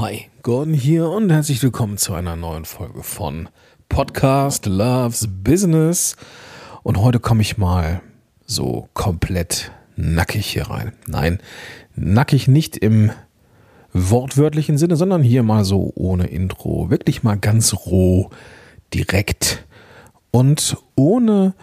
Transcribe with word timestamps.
Hi, 0.00 0.26
Gordon 0.42 0.74
hier 0.74 1.08
und 1.08 1.28
herzlich 1.28 1.60
willkommen 1.60 1.98
zu 1.98 2.14
einer 2.14 2.36
neuen 2.36 2.64
Folge 2.64 3.02
von 3.02 3.48
Podcast 3.88 4.66
Loves 4.66 5.26
Business. 5.42 6.14
Und 6.84 6.98
heute 6.98 7.18
komme 7.18 7.42
ich 7.42 7.58
mal 7.58 8.00
so 8.46 8.88
komplett 8.94 9.72
nackig 9.96 10.46
hier 10.46 10.70
rein. 10.70 10.92
Nein, 11.08 11.40
nackig 11.96 12.46
nicht 12.46 12.76
im 12.76 13.10
wortwörtlichen 13.92 14.78
Sinne, 14.78 14.94
sondern 14.94 15.24
hier 15.24 15.42
mal 15.42 15.64
so 15.64 15.92
ohne 15.96 16.28
Intro. 16.28 16.90
Wirklich 16.90 17.24
mal 17.24 17.36
ganz 17.36 17.74
roh, 17.74 18.30
direkt 18.94 19.66
und 20.30 20.76
ohne 20.94 21.54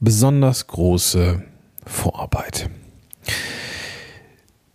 besonders 0.00 0.66
große 0.66 1.44
Vorarbeit. 1.86 2.68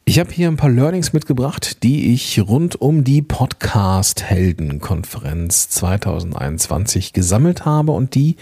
Ich 0.09 0.17
habe 0.17 0.31
hier 0.31 0.47
ein 0.47 0.57
paar 0.57 0.71
Learnings 0.71 1.13
mitgebracht, 1.13 1.83
die 1.83 2.15
ich 2.15 2.39
rund 2.39 2.81
um 2.81 3.03
die 3.03 3.21
Podcast-Helden-Konferenz 3.21 5.69
2021 5.69 7.13
gesammelt 7.13 7.63
habe 7.63 7.91
und 7.91 8.15
die 8.15 8.35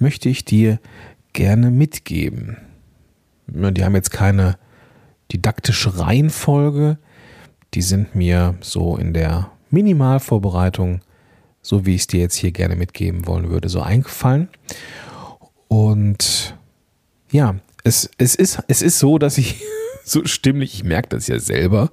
möchte 0.00 0.28
ich 0.28 0.44
dir 0.44 0.80
gerne 1.32 1.70
mitgeben. 1.70 2.56
Die 3.46 3.84
haben 3.84 3.94
jetzt 3.94 4.10
keine 4.10 4.58
didaktische 5.30 6.00
Reihenfolge, 6.00 6.98
die 7.74 7.82
sind 7.82 8.16
mir 8.16 8.56
so 8.60 8.96
in 8.96 9.14
der 9.14 9.52
Minimalvorbereitung, 9.70 11.00
so 11.62 11.86
wie 11.86 11.94
ich 11.94 12.00
es 12.00 12.08
dir 12.08 12.22
jetzt 12.22 12.34
hier 12.34 12.50
gerne 12.50 12.74
mitgeben 12.74 13.28
wollen 13.28 13.50
würde, 13.50 13.68
so 13.68 13.82
eingefallen. 13.82 14.48
Und 15.68 16.56
ja, 17.30 17.54
es, 17.84 18.10
es, 18.18 18.34
ist, 18.34 18.64
es 18.66 18.82
ist 18.82 18.98
so, 18.98 19.18
dass 19.18 19.38
ich 19.38 19.62
so 20.04 20.24
stimmlich, 20.24 20.74
ich 20.74 20.84
merke 20.84 21.08
das 21.08 21.26
ja 21.26 21.38
selber, 21.38 21.90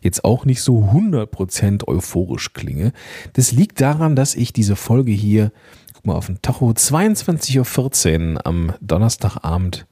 jetzt 0.00 0.24
auch 0.24 0.44
nicht 0.44 0.62
so 0.62 0.90
100% 0.92 1.86
euphorisch 1.86 2.52
klinge. 2.52 2.92
Das 3.32 3.52
liegt 3.52 3.80
daran, 3.80 4.16
dass 4.16 4.34
ich 4.34 4.52
diese 4.52 4.76
Folge 4.76 5.12
hier, 5.12 5.52
guck 5.94 6.06
mal 6.06 6.14
auf 6.14 6.26
den 6.26 6.40
Tacho, 6.40 6.70
22.14 6.70 8.34
Uhr 8.34 8.46
am 8.46 8.72
Donnerstagabend 8.80 9.86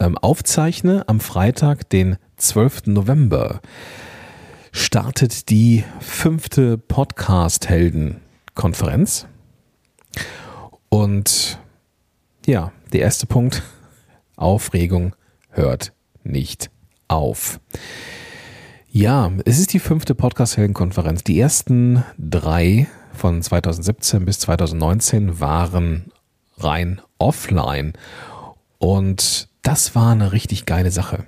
ähm, 0.00 0.16
aufzeichne. 0.16 1.06
Am 1.08 1.20
Freitag, 1.20 1.90
den 1.90 2.16
12. 2.38 2.86
November, 2.86 3.60
startet 4.72 5.50
die 5.50 5.84
fünfte 6.00 6.78
Podcast-Helden-Konferenz. 6.78 9.26
Und 10.88 11.58
ja, 12.46 12.72
der 12.92 13.02
erste 13.02 13.26
Punkt, 13.26 13.62
Aufregung 14.36 15.14
hört 15.50 15.92
nicht 16.22 16.70
auf. 17.08 17.60
Ja, 18.90 19.32
es 19.44 19.58
ist 19.58 19.72
die 19.72 19.80
fünfte 19.80 20.14
Podcast-Helden-Konferenz. 20.14 21.24
Die 21.24 21.38
ersten 21.38 22.04
drei 22.18 22.86
von 23.12 23.42
2017 23.42 24.24
bis 24.24 24.38
2019 24.40 25.40
waren 25.40 26.10
rein 26.58 27.00
offline. 27.18 27.92
Und 28.78 29.48
das 29.62 29.94
war 29.94 30.12
eine 30.12 30.32
richtig 30.32 30.66
geile 30.66 30.90
Sache. 30.90 31.24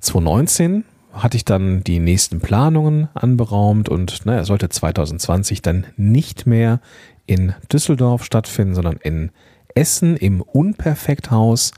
2019 0.00 0.84
hatte 1.12 1.36
ich 1.36 1.44
dann 1.44 1.82
die 1.82 1.98
nächsten 1.98 2.40
Planungen 2.40 3.08
anberaumt 3.14 3.88
und 3.88 4.26
naja, 4.26 4.44
sollte 4.44 4.68
2020 4.68 5.62
dann 5.62 5.86
nicht 5.96 6.46
mehr 6.46 6.80
in 7.26 7.54
Düsseldorf 7.72 8.24
stattfinden, 8.24 8.74
sondern 8.74 8.98
in 9.02 9.30
Essen 9.74 10.16
im 10.16 10.40
Unperfekthaus. 10.42 11.72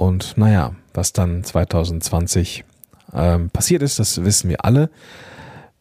Und 0.00 0.38
naja, 0.38 0.74
was 0.94 1.12
dann 1.12 1.44
2020 1.44 2.64
ähm, 3.12 3.50
passiert 3.50 3.82
ist, 3.82 3.98
das 3.98 4.24
wissen 4.24 4.48
wir 4.48 4.64
alle. 4.64 4.88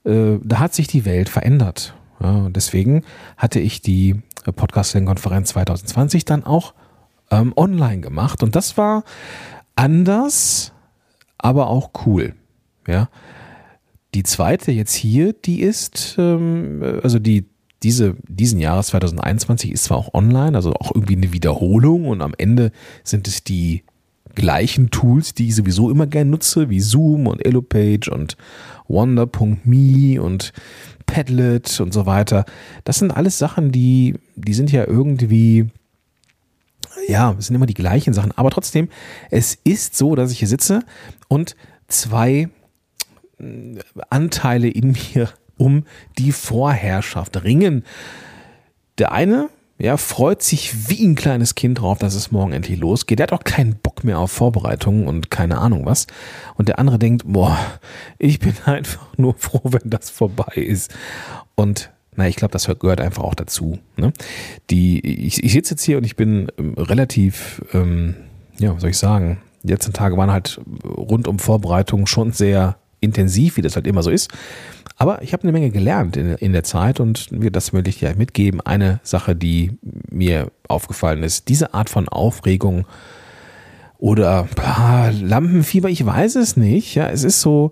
Äh, 0.03 0.39
da 0.44 0.59
hat 0.59 0.73
sich 0.73 0.88
die 0.88 1.06
Welt 1.06 1.30
verändert. 1.30 1.94
Ja, 2.20 2.50
deswegen 2.50 3.06
hatte 3.38 3.61
ich 3.61 3.81
die 3.81 4.22
Podcasting-Konferenz 4.44 5.52
2020 5.52 6.26
dann 6.26 6.44
auch 6.44 6.73
ähm, 7.31 7.53
online 7.56 8.02
gemacht. 8.02 8.44
Und 8.44 8.58
das 8.58 8.76
war 8.76 9.05
anders, 9.77 10.73
aber 11.38 11.67
auch 11.67 11.92
cool. 12.05 12.36
Ja. 12.88 13.08
Die 14.15 14.23
zweite 14.23 14.73
jetzt 14.73 14.95
hier, 14.95 15.32
die 15.32 15.61
ist, 15.61 16.17
ähm, 16.17 16.99
also 17.04 17.20
die 17.20 17.45
diese, 17.83 18.17
diesen 18.27 18.60
Jahres 18.60 18.88
2021 18.88 19.71
ist 19.71 19.86
zwar 19.86 19.98
auch 19.98 20.14
online, 20.14 20.58
also 20.58 20.73
auch 20.73 20.94
irgendwie 20.94 21.15
eine 21.15 21.32
Wiederholung 21.32 22.10
und 22.10 22.21
am 22.21 22.33
Ende 22.38 22.73
sind 23.05 23.26
es 23.26 23.45
die 23.45 23.83
gleichen 24.36 24.90
Tools, 24.92 25.34
die 25.34 25.48
ich 25.48 25.56
sowieso 25.56 25.90
immer 25.90 26.08
gerne 26.08 26.32
nutze, 26.32 26.70
wie 26.70 26.80
Zoom 26.80 27.28
und 27.28 27.45
Elopage 27.45 28.10
und 28.10 28.38
Wonder.me 28.88 30.22
und 30.22 30.54
Padlet 31.06 31.80
und 31.80 31.94
so 31.94 32.06
weiter. 32.06 32.45
Das 32.84 33.00
sind 33.00 33.12
alles 33.12 33.38
Sachen, 33.38 33.72
die, 33.72 34.16
die 34.36 34.54
sind 34.54 34.72
ja 34.72 34.86
irgendwie, 34.88 35.68
ja, 37.08 37.36
es 37.38 37.48
sind 37.48 37.56
immer 37.56 37.66
die 37.66 37.73
gleichen 37.73 38.14
Sachen, 38.14 38.32
aber 38.36 38.52
trotzdem, 38.52 38.89
es 39.32 39.58
ist 39.64 39.98
so, 39.98 40.16
dass 40.16 40.32
ich 40.32 40.39
hier 40.39 40.48
sitze 40.48 40.84
und 41.28 41.56
zwei 41.88 42.50
äh, 43.39 43.80
Anteile 44.10 44.70
in 44.70 44.92
mir 44.92 45.30
um 45.58 45.84
die 46.18 46.32
Vorherrschaft 46.32 47.44
ringen. 47.44 47.84
Der 48.98 49.12
eine 49.12 49.50
ja, 49.80 49.95
freut 49.95 50.44
sich 50.44 50.90
wie 50.90 51.06
ein 51.06 51.16
kleines 51.16 51.56
Kind 51.56 51.80
drauf, 51.80 52.00
dass 52.00 52.14
es 52.14 52.32
morgen 52.32 52.52
endlich 52.52 52.80
losgeht. 52.80 53.20
Der 53.20 53.28
hat 53.28 53.34
auch 53.34 53.45
keinen 53.45 53.76
Bock 53.76 54.04
mehr 54.04 54.20
auf 54.20 54.30
Vorbereitungen 54.30 55.08
und 55.08 55.32
keine 55.32 55.58
Ahnung 55.58 55.86
was. 55.86 56.06
Und 56.56 56.67
der 56.67 56.80
andere 56.80 57.00
denkt, 57.00 57.23
boah, 57.26 57.58
ich 58.18 58.39
bin 58.39 58.54
einfach 58.66 59.08
nur 59.18 59.36
froh, 59.36 59.62
wenn 59.64 59.89
das 59.89 60.10
vorbei 60.10 60.54
ist. 60.56 60.94
Und 61.56 61.92
na, 62.18 62.28
ich 62.28 62.36
glaube, 62.36 62.52
das 62.52 62.66
gehört 62.66 63.00
einfach 63.00 63.23
auch 63.23 63.36
dazu. 63.36 63.80
Ne? 63.95 64.12
Die, 64.70 65.00
ich, 65.00 65.42
ich 65.42 65.54
sitze 65.54 65.76
jetzt 65.76 65.84
hier 65.84 65.98
und 65.98 66.04
ich 66.04 66.18
bin 66.18 66.52
ähm, 66.58 66.73
relativ, 66.73 67.64
ähm, 67.73 68.16
ja, 68.60 68.73
was 68.73 68.82
soll 68.82 68.89
ich 68.89 68.98
sagen, 68.98 69.39
die 69.64 69.72
letzten 69.72 69.94
Tage 69.94 70.18
waren 70.18 70.32
halt 70.32 70.60
rund 70.86 71.30
um 71.30 71.39
Vorbereitungen 71.39 72.08
schon 72.08 72.34
sehr 72.34 72.79
intensiv, 72.99 73.58
wie 73.58 73.61
das 73.61 73.76
halt 73.76 73.87
immer 73.87 74.04
so 74.04 74.10
ist. 74.10 74.30
Aber 74.98 75.21
ich 75.21 75.32
habe 75.32 75.43
eine 75.43 75.54
Menge 75.54 75.70
gelernt 75.70 76.17
in, 76.17 76.36
in 76.36 76.52
der 76.52 76.64
Zeit 76.64 76.99
und 76.99 77.30
das 77.32 77.71
will 77.71 77.87
ich 77.87 77.99
dir 77.99 78.14
mitgeben. 78.17 78.60
Eine 78.61 78.99
Sache, 79.04 79.36
die 79.36 79.71
mir 80.10 80.52
aufgefallen 80.67 81.23
ist, 81.23 81.48
diese 81.48 81.73
Art 81.73 81.89
von 81.89 82.09
Aufregung 82.09 82.86
oder 83.98 84.48
ah, 84.58 85.09
Lampenfieber, 85.09 85.89
ich 85.89 86.05
weiß 86.05 86.36
es 86.36 86.58
nicht. 86.58 86.95
Ja, 86.95 87.09
es 87.09 87.23
ist 87.23 87.42
so, 87.42 87.71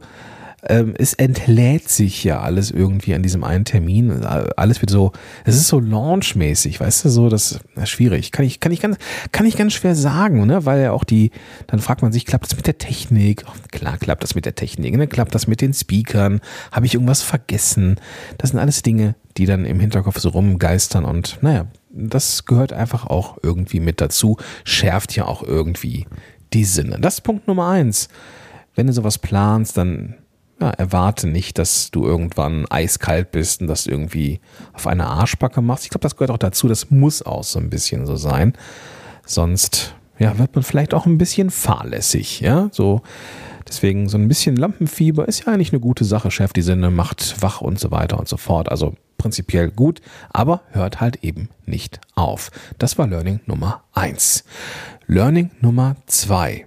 ähm, 0.63 0.95
es 0.97 1.13
entlädt 1.13 1.88
sich 1.88 2.23
ja 2.23 2.41
alles 2.41 2.72
irgendwie 2.72 3.13
an 3.13 3.22
diesem 3.22 3.44
einen 3.44 3.63
Termin. 3.63 4.23
Alles 4.23 4.81
wird 4.81 4.90
so, 4.90 5.12
es 5.45 5.56
ist 5.56 5.68
so 5.68 5.79
launchmäßig, 5.79 6.79
weißt 6.79 7.06
du, 7.06 7.09
so, 7.09 7.29
das 7.29 7.59
ist 7.75 7.90
schwierig. 7.90 8.31
Kann 8.31 8.44
ich, 8.44 8.59
kann 8.59 8.72
ich 8.72 8.81
ganz, 8.81 8.97
kann 9.31 9.46
ich 9.46 9.56
ganz 9.56 9.73
schwer 9.73 9.96
sagen, 9.96 10.46
ne, 10.47 10.66
weil 10.66 10.81
ja 10.81 10.91
auch 10.91 11.03
die, 11.03 11.31
dann 11.67 11.79
fragt 11.79 12.01
man 12.01 12.12
sich, 12.12 12.25
klappt 12.25 12.47
das 12.47 12.56
mit 12.56 12.66
der 12.66 12.79
Technik? 12.79 13.44
Oh, 13.47 13.53
klar 13.72 13.97
klappt 13.97 14.23
das 14.23 14.34
mit 14.34 14.46
der 14.46 14.56
Technik, 14.56 14.97
ne, 14.97 15.07
klappt 15.07 15.35
das 15.35 15.47
mit 15.47 15.62
den 15.62 15.73
Speakern? 15.73 16.41
Habe 16.72 16.88
ich 16.88 16.96
irgendwas 16.96 17.22
vergessen? 17.22 18.00
Das 18.40 18.50
sind 18.50 18.59
alles 18.59 18.81
Dinge, 18.81 19.16
die 19.38 19.46
dann 19.46 19.63
im 19.66 19.79
Hinterkopf 19.79 20.19
so 20.19 20.29
rumgeistern 20.29 21.06
und, 21.06 21.38
naja, 21.41 21.67
das 21.91 22.46
gehört 22.46 22.73
einfach 22.73 23.06
auch 23.06 23.38
irgendwie 23.44 23.79
mit 23.79 24.01
dazu, 24.01 24.38
schärft 24.63 25.16
ja 25.16 25.25
auch 25.25 25.44
irgendwie 25.44 26.07
die 26.53 26.66
Sinne. 26.66 26.97
Das 27.00 27.16
ist 27.16 27.22
Punkt 27.22 27.47
Nummer 27.47 27.69
eins. 27.69 28.09
Wenn 28.75 28.88
du 28.88 28.94
sowas 28.94 29.17
planst, 29.17 29.78
dann 29.78 30.16
ja, 30.59 30.69
erwarte 30.72 31.28
nicht, 31.28 31.57
dass 31.57 31.91
du 31.91 32.06
irgendwann 32.06 32.66
eiskalt 32.69 33.31
bist 33.31 33.62
und 33.62 33.68
das 33.68 33.85
irgendwie 33.85 34.40
auf 34.73 34.88
eine 34.88 35.07
Arschbacke 35.07 35.62
machst. 35.62 35.84
Ich 35.84 35.90
glaube, 35.91 36.03
das 36.03 36.16
gehört 36.16 36.31
auch 36.31 36.38
dazu. 36.38 36.68
Das 36.68 36.90
muss 36.90 37.22
auch 37.22 37.44
so 37.44 37.59
ein 37.59 37.69
bisschen 37.69 38.06
so 38.06 38.16
sein. 38.16 38.53
Sonst, 39.25 39.96
ja, 40.17 40.38
wird 40.40 40.56
man 40.56 40.63
vielleicht 40.63 40.94
auch 40.94 41.06
ein 41.06 41.17
bisschen 41.17 41.51
fahrlässig, 41.51 42.40
ja, 42.40 42.69
so. 42.72 43.01
Deswegen 43.67 44.07
so 44.07 44.17
ein 44.17 44.29
bisschen 44.29 44.56
Lampenfieber 44.56 45.28
ist 45.28 45.46
ja 45.46 45.53
eigentlich 45.53 45.73
eine 45.73 45.81
gute 45.81 46.06
Sache. 46.06 46.31
Chef, 46.31 46.53
die 46.53 46.62
Sinne 46.62 46.90
macht 46.90 47.41
wach 47.41 47.59
und 47.59 47.78
so 47.78 47.91
weiter 47.91 48.17
und 48.17 48.28
so 48.28 48.38
fort. 48.38 48.72
Also 48.72 48.96
prinzipiell 49.17 49.72
gut, 49.72 49.99
aber 50.29 50.61
hört 50.72 51.02
halt 51.02 51.17
eben 51.23 51.49
nicht 51.66 51.99
auf. 52.16 52.49
Das 52.78 52.97
war 52.97 53.08
Learning 53.08 53.41
Nummer 53.46 53.84
eins. 53.91 54.46
Learning 55.05 55.52
Nummer 55.59 55.97
zwei. 56.05 56.66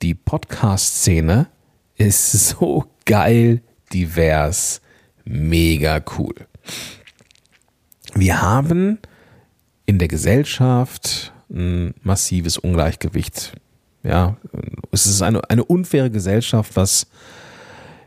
Die 0.00 0.14
Podcast-Szene 0.14 1.48
ist 2.00 2.48
so 2.48 2.86
geil, 3.04 3.60
divers, 3.92 4.80
mega 5.24 6.02
cool. 6.18 6.34
Wir 8.14 8.40
haben 8.40 8.98
in 9.86 9.98
der 9.98 10.08
Gesellschaft 10.08 11.32
ein 11.52 11.94
massives 12.02 12.56
Ungleichgewicht. 12.56 13.52
Ja, 14.02 14.36
es 14.92 15.06
ist 15.06 15.20
eine, 15.20 15.48
eine 15.50 15.64
unfaire 15.64 16.10
Gesellschaft, 16.10 16.74
was 16.74 17.06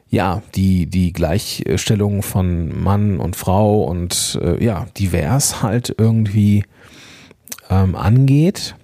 ja 0.09 0.41
die, 0.55 0.87
die 0.87 1.13
Gleichstellung 1.13 2.23
von 2.23 2.81
Mann 2.83 3.19
und 3.19 3.35
Frau 3.35 3.83
und 3.83 4.39
äh, 4.41 4.63
ja, 4.63 4.87
divers 4.97 5.61
halt 5.61 5.93
irgendwie 5.97 6.63
ähm, 7.69 7.95
angeht. 7.95 8.75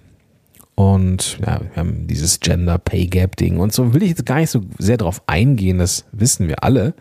Und 0.80 1.38
ja, 1.44 1.60
wir 1.60 1.76
haben 1.76 2.06
dieses 2.06 2.40
Gender 2.40 2.78
Pay 2.78 3.06
Gap 3.08 3.36
Ding 3.36 3.58
und 3.58 3.70
so 3.70 3.92
will 3.92 4.02
ich 4.02 4.08
jetzt 4.08 4.24
gar 4.24 4.36
nicht 4.36 4.48
so 4.48 4.62
sehr 4.78 4.96
drauf 4.96 5.22
eingehen, 5.26 5.76
das 5.76 6.06
wissen 6.10 6.48
wir 6.48 6.64
alle. 6.64 6.94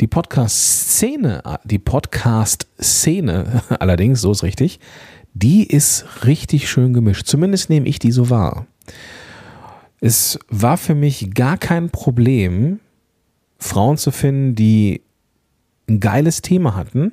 Die 0.00 0.06
Podcast-Szene, 0.06 1.42
die 1.64 1.78
Podcast-Szene 1.78 3.62
allerdings, 3.78 4.22
so 4.22 4.32
ist 4.32 4.42
richtig, 4.42 4.80
die 5.34 5.66
ist 5.66 6.24
richtig 6.24 6.70
schön 6.70 6.94
gemischt. 6.94 7.26
Zumindest 7.26 7.68
nehme 7.68 7.86
ich 7.86 7.98
die 7.98 8.10
so 8.10 8.30
wahr. 8.30 8.66
Es 10.00 10.38
war 10.48 10.78
für 10.78 10.94
mich 10.94 11.34
gar 11.34 11.58
kein 11.58 11.90
Problem, 11.90 12.80
Frauen 13.58 13.98
zu 13.98 14.12
finden, 14.12 14.54
die 14.54 15.02
ein 15.90 16.00
geiles 16.00 16.40
Thema 16.40 16.74
hatten 16.74 17.12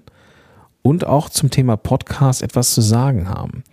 und 0.85 1.07
auch 1.07 1.29
zum 1.29 1.49
Thema 1.49 1.77
Podcast 1.77 2.43
etwas 2.43 2.75
zu 2.75 2.81
sagen 2.81 3.27
haben. 3.27 3.63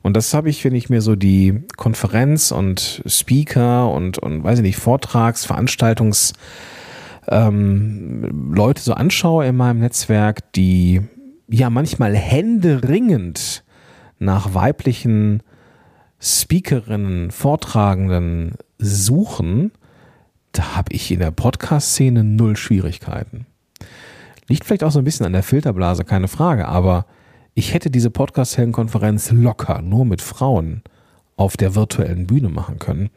Und 0.00 0.16
das 0.16 0.32
habe 0.32 0.48
ich, 0.48 0.64
wenn 0.64 0.74
ich 0.74 0.88
mir 0.88 1.02
so 1.02 1.14
die 1.14 1.62
Konferenz 1.76 2.52
und 2.52 3.02
Speaker 3.04 3.90
und, 3.90 4.18
und 4.18 4.42
weiß 4.44 4.60
ich 4.60 4.62
nicht, 4.62 4.78
Vortrags-, 4.78 5.46
Veranstaltungs- 5.46 6.32
ähm, 7.28 8.52
Leute 8.54 8.80
so 8.80 8.94
anschaue 8.94 9.46
in 9.46 9.56
meinem 9.56 9.80
Netzwerk, 9.80 10.52
die 10.54 11.02
ja 11.48 11.68
manchmal 11.68 12.16
händeringend 12.16 13.62
nach 14.18 14.54
weiblichen 14.54 15.42
Speakerinnen, 16.18 17.30
Vortragenden 17.30 18.54
suchen, 18.78 19.70
da 20.52 20.76
habe 20.76 20.94
ich 20.94 21.10
in 21.10 21.18
der 21.18 21.30
Podcast-Szene 21.30 22.24
null 22.24 22.56
Schwierigkeiten. 22.56 23.44
Liegt 24.48 24.64
vielleicht 24.64 24.84
auch 24.84 24.90
so 24.90 24.98
ein 24.98 25.04
bisschen 25.04 25.26
an 25.26 25.32
der 25.32 25.42
Filterblase, 25.42 26.04
keine 26.04 26.28
Frage, 26.28 26.68
aber 26.68 27.06
ich 27.54 27.72
hätte 27.72 27.90
diese 27.90 28.10
Podcast-Heldenkonferenz 28.10 29.30
locker 29.30 29.80
nur 29.80 30.04
mit 30.04 30.20
Frauen 30.20 30.82
auf 31.36 31.56
der 31.56 31.74
virtuellen 31.74 32.26
Bühne 32.26 32.48
machen 32.48 32.78
können. 32.78 33.10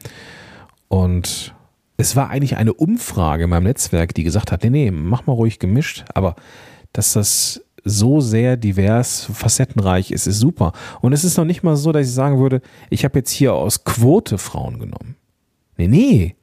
Und 0.88 1.54
es 1.96 2.16
war 2.16 2.30
eigentlich 2.30 2.56
eine 2.56 2.72
Umfrage 2.72 3.44
in 3.44 3.50
meinem 3.50 3.64
Netzwerk, 3.64 4.14
die 4.14 4.24
gesagt 4.24 4.52
hat, 4.52 4.62
nee, 4.62 4.70
nee, 4.70 4.90
mach 4.90 5.26
mal 5.26 5.32
ruhig 5.32 5.58
gemischt, 5.58 6.04
aber 6.14 6.36
dass 6.92 7.12
das 7.12 7.64
so 7.84 8.20
sehr 8.20 8.56
divers, 8.56 9.28
facettenreich 9.32 10.10
ist, 10.10 10.26
ist 10.26 10.38
super. 10.38 10.72
Und 11.00 11.12
es 11.12 11.24
ist 11.24 11.36
noch 11.36 11.44
nicht 11.44 11.62
mal 11.62 11.76
so, 11.76 11.92
dass 11.92 12.06
ich 12.06 12.12
sagen 12.12 12.38
würde, 12.38 12.60
ich 12.90 13.04
habe 13.04 13.18
jetzt 13.18 13.30
hier 13.30 13.54
aus 13.54 13.84
Quote 13.84 14.38
Frauen 14.38 14.78
genommen. 14.78 15.16
Nee, 15.76 15.88
nee. 15.88 16.36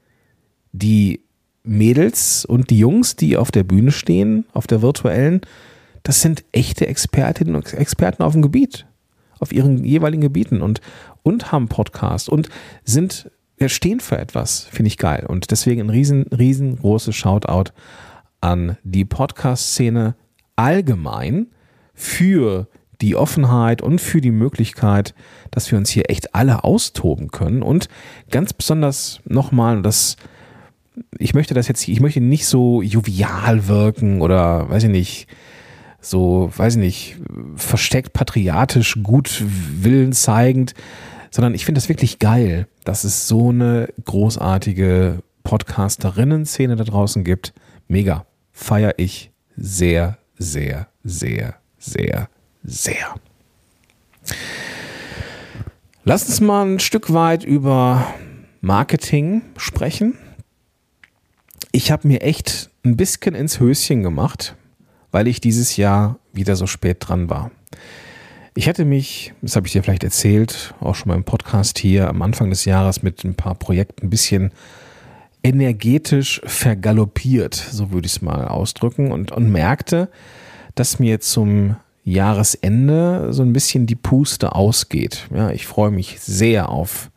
Die 0.71 1.24
Mädels 1.65 2.45
und 2.45 2.69
die 2.69 2.79
Jungs, 2.79 3.15
die 3.15 3.37
auf 3.37 3.51
der 3.51 3.63
Bühne 3.63 3.91
stehen, 3.91 4.45
auf 4.53 4.67
der 4.67 4.81
virtuellen, 4.81 5.41
das 6.03 6.21
sind 6.21 6.43
echte 6.51 6.87
Expertinnen 6.87 7.55
und 7.55 7.73
Experten 7.73 8.23
auf 8.23 8.33
dem 8.33 8.41
Gebiet, 8.41 8.85
auf 9.39 9.51
ihren 9.51 9.83
jeweiligen 9.83 10.21
Gebieten 10.21 10.61
und, 10.61 10.81
und 11.23 11.51
haben 11.51 11.67
Podcast 11.67 12.29
und 12.29 12.49
sind, 12.83 13.31
stehen 13.65 13.99
für 13.99 14.17
etwas, 14.17 14.67
finde 14.71 14.87
ich 14.87 14.97
geil. 14.97 15.25
Und 15.27 15.51
deswegen 15.51 15.81
ein 15.81 15.89
riesen, 15.89 16.23
riesengroßes 16.23 17.15
Shoutout 17.15 17.71
an 18.41 18.77
die 18.83 19.05
Podcast-Szene 19.05 20.15
allgemein 20.55 21.47
für 21.93 22.67
die 23.01 23.15
Offenheit 23.15 23.81
und 23.81 23.99
für 23.99 24.21
die 24.21 24.31
Möglichkeit, 24.31 25.15
dass 25.51 25.71
wir 25.71 25.77
uns 25.77 25.89
hier 25.89 26.09
echt 26.09 26.35
alle 26.35 26.63
austoben 26.63 27.29
können 27.29 27.61
und 27.61 27.89
ganz 28.29 28.53
besonders 28.53 29.19
nochmal, 29.25 29.81
das 29.81 30.15
ich 31.17 31.33
möchte 31.33 31.53
das 31.53 31.67
jetzt, 31.67 31.87
ich 31.87 31.99
möchte 31.99 32.21
nicht 32.21 32.45
so 32.45 32.81
jovial 32.81 33.67
wirken 33.67 34.21
oder 34.21 34.69
weiß 34.69 34.83
ich 34.83 34.89
nicht, 34.89 35.27
so, 36.01 36.51
weiß 36.55 36.75
ich 36.75 36.81
nicht, 36.81 37.17
versteckt 37.55 38.13
patriotisch, 38.13 38.99
gut 39.01 39.43
Willen 39.81 40.13
zeigend, 40.13 40.73
sondern 41.31 41.55
ich 41.55 41.65
finde 41.65 41.79
das 41.79 41.89
wirklich 41.89 42.19
geil, 42.19 42.67
dass 42.83 43.03
es 43.03 43.27
so 43.27 43.49
eine 43.49 43.89
großartige 44.03 45.19
Podcasterinnen-Szene 45.43 46.75
da 46.75 46.83
draußen 46.83 47.23
gibt. 47.23 47.53
Mega. 47.87 48.25
Feier 48.51 48.93
ich 48.97 49.31
sehr, 49.57 50.17
sehr, 50.37 50.87
sehr, 51.03 51.55
sehr, 51.77 52.29
sehr. 52.63 53.15
Lass 56.03 56.27
uns 56.27 56.39
mal 56.39 56.65
ein 56.65 56.79
Stück 56.79 57.11
weit 57.11 57.43
über 57.43 58.07
Marketing 58.61 59.41
sprechen 59.57 60.17
ich 61.75 61.91
habe 61.91 62.07
mir 62.07 62.21
echt 62.21 62.69
ein 62.85 62.95
bisschen 62.95 63.35
ins 63.35 63.59
Höschen 63.59 64.01
gemacht, 64.01 64.55
weil 65.11 65.27
ich 65.27 65.41
dieses 65.41 65.75
Jahr 65.75 66.19
wieder 66.31 66.55
so 66.55 66.67
spät 66.67 66.97
dran 67.01 67.29
war. 67.29 67.51
Ich 68.55 68.69
hatte 68.69 68.85
mich, 68.85 69.33
das 69.41 69.57
habe 69.57 69.67
ich 69.67 69.73
dir 69.73 69.83
vielleicht 69.83 70.05
erzählt, 70.05 70.73
auch 70.79 70.95
schon 70.95 71.09
mal 71.09 71.15
im 71.15 71.25
Podcast 71.25 71.77
hier 71.77 72.07
am 72.07 72.21
Anfang 72.21 72.49
des 72.49 72.63
Jahres 72.63 73.03
mit 73.03 73.25
ein 73.25 73.35
paar 73.35 73.55
Projekten 73.55 74.05
ein 74.05 74.09
bisschen 74.09 74.51
energetisch 75.43 76.39
vergaloppiert, 76.45 77.55
so 77.55 77.91
würde 77.91 78.05
ich 78.05 78.13
es 78.13 78.21
mal 78.21 78.47
ausdrücken, 78.47 79.11
und, 79.11 79.33
und 79.33 79.51
merkte, 79.51 80.09
dass 80.75 80.99
mir 80.99 81.19
zum 81.19 81.75
Jahresende 82.05 83.33
so 83.33 83.43
ein 83.43 83.51
bisschen 83.51 83.85
die 83.85 83.95
Puste 83.95 84.55
ausgeht. 84.55 85.27
Ja, 85.35 85.49
ich 85.49 85.67
freue 85.67 85.91
mich 85.91 86.21
sehr 86.21 86.69
auf 86.69 87.11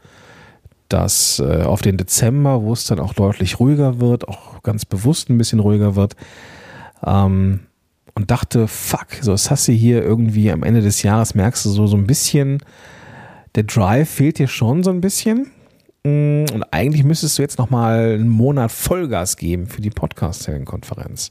das, 0.89 1.39
äh, 1.39 1.63
auf 1.63 1.83
den 1.83 1.97
Dezember, 1.97 2.63
wo 2.63 2.73
es 2.73 2.87
dann 2.87 3.01
auch 3.01 3.15
deutlich 3.15 3.61
ruhiger 3.61 4.01
wird, 4.01 4.27
auch 4.29 4.63
ganz 4.63 4.85
bewusst 4.85 5.29
ein 5.29 5.39
bisschen 5.39 5.61
ruhiger 5.61 5.97
wird. 5.97 6.17
Ähm, 7.05 7.61
und 8.15 8.31
dachte, 8.33 8.67
fuck, 8.67 9.07
so 9.21 9.31
das 9.31 9.51
hast 9.51 9.69
du 9.69 9.73
hier 9.73 10.03
irgendwie 10.03 10.51
am 10.51 10.65
Ende 10.65 10.81
des 10.81 11.05
Jahres, 11.05 11.37
merkst 11.37 11.65
du 11.65 11.71
so, 11.71 11.87
so 11.87 11.97
ein 11.97 12.07
bisschen, 12.07 12.59
der 13.55 13.63
Drive 13.63 14.11
fehlt 14.11 14.39
dir 14.39 14.49
schon 14.49 14.83
so 14.83 14.91
ein 14.91 15.01
bisschen. 15.01 15.53
Mm, 16.05 16.47
und 16.53 16.65
eigentlich 16.73 17.05
müsstest 17.05 17.39
du 17.39 17.43
jetzt 17.43 17.59
nochmal 17.59 18.15
einen 18.15 18.29
Monat 18.29 18.73
Vollgas 18.73 19.37
geben 19.37 19.67
für 19.69 19.81
die 19.81 19.91
Podcast-Konferenz. 19.91 21.31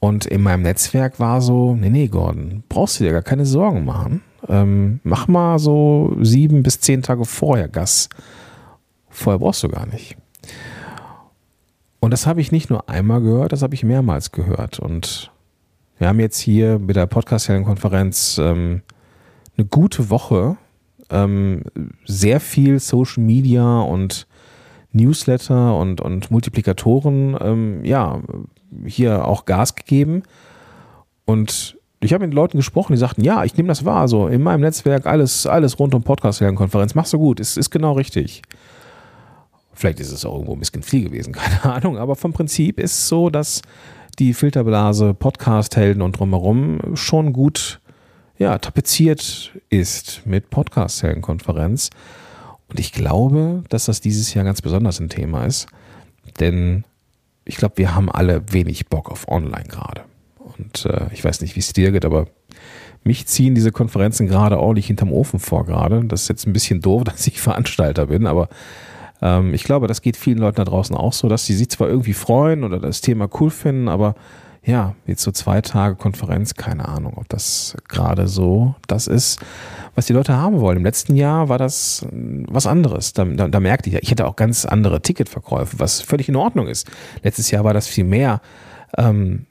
Und 0.00 0.26
in 0.26 0.42
meinem 0.42 0.62
Netzwerk 0.62 1.20
war 1.20 1.40
so, 1.42 1.74
nee, 1.74 1.90
nee, 1.90 2.08
Gordon, 2.08 2.62
brauchst 2.68 3.00
du 3.00 3.04
dir 3.04 3.12
gar 3.12 3.22
keine 3.22 3.44
Sorgen 3.44 3.84
machen. 3.84 4.22
Ähm, 4.48 5.00
mach 5.04 5.28
mal 5.28 5.58
so 5.58 6.16
sieben 6.20 6.62
bis 6.62 6.80
zehn 6.80 7.02
Tage 7.02 7.24
vorher 7.24 7.68
Gas. 7.68 8.08
Vorher 9.10 9.38
brauchst 9.38 9.62
du 9.62 9.68
gar 9.68 9.86
nicht. 9.86 10.16
Und 12.00 12.12
das 12.12 12.26
habe 12.26 12.40
ich 12.40 12.52
nicht 12.52 12.70
nur 12.70 12.88
einmal 12.88 13.20
gehört, 13.20 13.52
das 13.52 13.62
habe 13.62 13.74
ich 13.74 13.84
mehrmals 13.84 14.32
gehört. 14.32 14.78
Und 14.78 15.30
wir 15.98 16.08
haben 16.08 16.20
jetzt 16.20 16.38
hier 16.38 16.78
mit 16.78 16.96
der 16.96 17.06
Podcast-Konferenz 17.06 18.38
ähm, 18.38 18.82
eine 19.56 19.66
gute 19.66 20.10
Woche, 20.10 20.56
ähm, 21.10 21.62
sehr 22.04 22.40
viel 22.40 22.78
Social 22.78 23.22
Media 23.22 23.80
und 23.80 24.26
Newsletter 24.92 25.76
und, 25.76 26.00
und 26.00 26.30
Multiplikatoren, 26.30 27.36
ähm, 27.40 27.84
ja, 27.84 28.20
hier 28.86 29.26
auch 29.26 29.44
Gas 29.44 29.74
gegeben. 29.74 30.22
Und 31.24 31.77
ich 32.00 32.12
habe 32.12 32.26
mit 32.26 32.34
Leuten 32.34 32.58
gesprochen, 32.58 32.92
die 32.92 32.98
sagten, 32.98 33.24
ja, 33.24 33.44
ich 33.44 33.56
nehme 33.56 33.68
das 33.68 33.84
wahr, 33.84 34.08
so 34.08 34.28
in 34.28 34.42
meinem 34.42 34.60
Netzwerk 34.60 35.06
alles, 35.06 35.46
alles 35.46 35.78
rund 35.78 35.94
um 35.94 36.02
Podcast-Konferenz, 36.02 36.94
machst 36.94 37.12
du 37.12 37.18
gut, 37.18 37.40
ist, 37.40 37.56
ist 37.56 37.70
genau 37.70 37.92
richtig. 37.92 38.42
Vielleicht 39.72 40.00
ist 40.00 40.12
es 40.12 40.24
auch 40.24 40.34
irgendwo 40.34 40.54
ein 40.54 40.60
bisschen 40.60 40.82
viel 40.82 41.04
gewesen, 41.04 41.32
keine 41.34 41.64
Ahnung. 41.64 41.98
Aber 41.98 42.16
vom 42.16 42.32
Prinzip 42.32 42.78
ist 42.78 42.92
es 42.92 43.08
so, 43.08 43.30
dass 43.30 43.62
die 44.18 44.34
Filterblase, 44.34 45.14
Podcast-Helden 45.14 46.02
und 46.02 46.18
drumherum 46.18 46.80
schon 46.94 47.32
gut 47.32 47.80
ja, 48.38 48.58
tapeziert 48.58 49.52
ist 49.68 50.22
mit 50.24 50.50
Podcast-Helden-Konferenz. 50.50 51.90
Und 52.68 52.78
ich 52.78 52.92
glaube, 52.92 53.64
dass 53.68 53.86
das 53.86 54.00
dieses 54.00 54.32
Jahr 54.34 54.44
ganz 54.44 54.62
besonders 54.62 55.00
ein 55.00 55.08
Thema 55.08 55.44
ist. 55.44 55.66
Denn 56.38 56.84
ich 57.44 57.56
glaube, 57.56 57.78
wir 57.78 57.94
haben 57.94 58.10
alle 58.10 58.52
wenig 58.52 58.86
Bock 58.88 59.10
auf 59.10 59.26
Online 59.28 59.64
gerade. 59.68 60.04
Und 60.58 60.86
äh, 60.86 61.06
ich 61.12 61.24
weiß 61.24 61.40
nicht, 61.40 61.56
wie 61.56 61.60
es 61.60 61.72
dir 61.72 61.92
geht, 61.92 62.04
aber 62.04 62.26
mich 63.04 63.26
ziehen 63.26 63.54
diese 63.54 63.72
Konferenzen 63.72 64.26
gerade 64.26 64.58
ordentlich 64.58 64.86
hinterm 64.86 65.12
Ofen 65.12 65.38
vor 65.38 65.64
gerade. 65.64 66.04
Das 66.04 66.22
ist 66.22 66.28
jetzt 66.28 66.46
ein 66.46 66.52
bisschen 66.52 66.80
doof, 66.80 67.04
dass 67.04 67.26
ich 67.26 67.40
Veranstalter 67.40 68.06
bin, 68.06 68.26
aber 68.26 68.48
ähm, 69.22 69.54
ich 69.54 69.64
glaube, 69.64 69.86
das 69.86 70.02
geht 70.02 70.16
vielen 70.16 70.38
Leuten 70.38 70.56
da 70.56 70.64
draußen 70.64 70.96
auch 70.96 71.12
so, 71.12 71.28
dass 71.28 71.46
sie 71.46 71.54
sich 71.54 71.70
zwar 71.70 71.88
irgendwie 71.88 72.12
freuen 72.12 72.64
oder 72.64 72.78
das 72.78 73.00
Thema 73.00 73.28
cool 73.40 73.50
finden, 73.50 73.88
aber 73.88 74.14
ja, 74.64 74.94
jetzt 75.06 75.22
so 75.22 75.30
zwei 75.30 75.62
Tage 75.62 75.96
Konferenz, 75.96 76.54
keine 76.54 76.88
Ahnung, 76.88 77.14
ob 77.16 77.28
das 77.28 77.74
gerade 77.88 78.28
so 78.28 78.74
das 78.86 79.06
ist, 79.06 79.40
was 79.94 80.06
die 80.06 80.12
Leute 80.12 80.36
haben 80.36 80.60
wollen. 80.60 80.76
Im 80.76 80.84
letzten 80.84 81.16
Jahr 81.16 81.48
war 81.48 81.58
das 81.58 82.02
äh, 82.02 82.44
was 82.48 82.66
anderes. 82.66 83.12
Da, 83.14 83.24
da, 83.24 83.48
da 83.48 83.60
merkte 83.60 83.88
ich, 83.88 83.96
ich 83.96 84.10
hätte 84.10 84.26
auch 84.26 84.36
ganz 84.36 84.66
andere 84.66 85.00
Ticketverkäufe, 85.00 85.80
was 85.80 86.02
völlig 86.02 86.28
in 86.28 86.36
Ordnung 86.36 86.66
ist. 86.66 86.86
Letztes 87.22 87.50
Jahr 87.50 87.64
war 87.64 87.72
das 87.72 87.86
viel 87.86 88.04
mehr. 88.04 88.42
Ähm, 88.96 89.46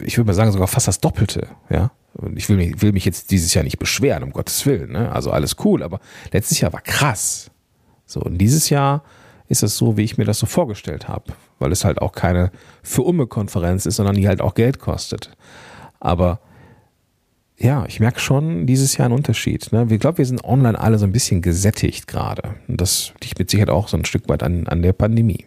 ich 0.00 0.16
würde 0.16 0.28
mal 0.28 0.34
sagen, 0.34 0.52
sogar 0.52 0.68
fast 0.68 0.88
das 0.88 1.00
Doppelte, 1.00 1.48
ja. 1.70 1.90
Ich 2.34 2.48
will 2.48 2.56
mich, 2.56 2.80
will 2.80 2.92
mich 2.92 3.04
jetzt 3.04 3.30
dieses 3.30 3.52
Jahr 3.52 3.64
nicht 3.64 3.78
beschweren, 3.78 4.22
um 4.22 4.32
Gottes 4.32 4.64
Willen, 4.64 4.92
ne? 4.92 5.12
Also 5.12 5.30
alles 5.30 5.56
cool, 5.64 5.82
aber 5.82 6.00
letztes 6.32 6.60
Jahr 6.60 6.72
war 6.72 6.80
krass. 6.80 7.50
So, 8.06 8.20
und 8.20 8.38
dieses 8.38 8.70
Jahr 8.70 9.02
ist 9.48 9.62
es 9.62 9.76
so, 9.76 9.96
wie 9.96 10.02
ich 10.02 10.16
mir 10.16 10.24
das 10.24 10.38
so 10.38 10.46
vorgestellt 10.46 11.08
habe, 11.08 11.34
weil 11.58 11.72
es 11.72 11.84
halt 11.84 12.00
auch 12.00 12.12
keine 12.12 12.50
für 12.82 13.02
Umme 13.02 13.26
Konferenz 13.26 13.86
ist, 13.86 13.96
sondern 13.96 14.16
die 14.16 14.28
halt 14.28 14.40
auch 14.40 14.54
Geld 14.54 14.78
kostet. 14.78 15.36
Aber 16.00 16.40
ja, 17.58 17.84
ich 17.86 18.00
merke 18.00 18.20
schon 18.20 18.66
dieses 18.66 18.96
Jahr 18.96 19.06
einen 19.06 19.14
Unterschied. 19.14 19.72
Ne? 19.72 19.86
Ich 19.90 20.00
glaube, 20.00 20.18
wir 20.18 20.26
sind 20.26 20.44
online 20.44 20.78
alle 20.78 20.98
so 20.98 21.06
ein 21.06 21.12
bisschen 21.12 21.42
gesättigt 21.42 22.06
gerade. 22.06 22.54
Und 22.68 22.80
das 22.80 23.12
liegt 23.22 23.38
mit 23.38 23.50
Sicherheit 23.50 23.70
auch 23.70 23.88
so 23.88 23.96
ein 23.96 24.04
Stück 24.04 24.28
weit 24.28 24.42
an, 24.42 24.66
an 24.66 24.82
der 24.82 24.92
Pandemie. 24.92 25.46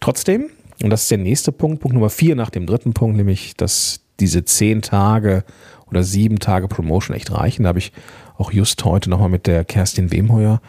Trotzdem 0.00 0.50
Und 0.82 0.90
das 0.90 1.02
ist 1.02 1.10
der 1.10 1.18
nächste 1.18 1.52
Punkt, 1.52 1.80
Punkt 1.80 1.94
Nummer 1.94 2.10
vier 2.10 2.36
nach 2.36 2.50
dem 2.50 2.66
dritten 2.66 2.94
Punkt, 2.94 3.16
nämlich, 3.16 3.54
dass 3.56 4.00
diese 4.18 4.44
zehn 4.44 4.82
Tage 4.82 5.44
oder 5.86 6.02
sieben 6.02 6.38
Tage 6.38 6.68
Promotion 6.68 7.16
echt 7.16 7.32
reichen. 7.32 7.64
Da 7.64 7.70
habe 7.70 7.78
ich 7.78 7.92
auch 8.38 8.52
just 8.52 8.84
heute 8.84 9.10
nochmal 9.10 9.28
mit 9.28 9.46
der 9.46 9.64
Kerstin 9.64 10.10
Wemheuer 10.10 10.60